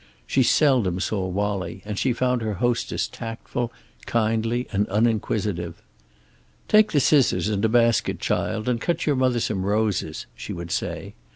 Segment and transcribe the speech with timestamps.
[0.25, 3.71] She seldom saw Wallie, and she found her hostess tactful,
[4.07, 5.79] kindly and uninquisitive.
[6.67, 10.71] "Take the scissors and a basket, child, and cut your mother some roses," she would
[10.71, 11.13] say.